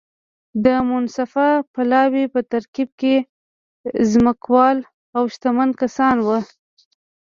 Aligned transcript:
د 0.65 0.67
منصفه 0.89 1.47
پلاوي 1.73 2.25
په 2.33 2.39
ترکیب 2.51 2.89
کې 2.99 3.15
ځمکوال 4.11 4.77
او 5.17 5.23
شتمن 5.33 5.69
کسان 5.81 6.15
وو. 6.25 6.39